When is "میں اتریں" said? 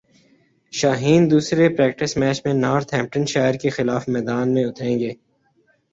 4.53-4.97